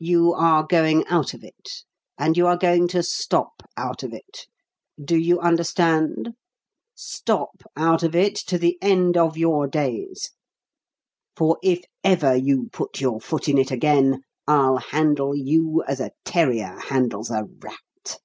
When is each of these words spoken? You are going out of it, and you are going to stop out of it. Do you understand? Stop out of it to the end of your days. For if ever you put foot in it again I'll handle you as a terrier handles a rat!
You 0.00 0.32
are 0.32 0.66
going 0.66 1.06
out 1.08 1.34
of 1.34 1.44
it, 1.44 1.84
and 2.16 2.38
you 2.38 2.46
are 2.46 2.56
going 2.56 2.88
to 2.88 3.02
stop 3.02 3.62
out 3.76 4.02
of 4.02 4.14
it. 4.14 4.46
Do 5.04 5.14
you 5.14 5.38
understand? 5.40 6.30
Stop 6.94 7.62
out 7.76 8.02
of 8.02 8.14
it 8.14 8.34
to 8.46 8.56
the 8.56 8.78
end 8.80 9.18
of 9.18 9.36
your 9.36 9.66
days. 9.66 10.30
For 11.36 11.58
if 11.62 11.82
ever 12.02 12.34
you 12.34 12.70
put 12.72 12.96
foot 12.96 13.46
in 13.46 13.58
it 13.58 13.70
again 13.70 14.22
I'll 14.48 14.78
handle 14.78 15.34
you 15.36 15.84
as 15.86 16.00
a 16.00 16.12
terrier 16.24 16.78
handles 16.88 17.30
a 17.30 17.44
rat! 17.60 18.20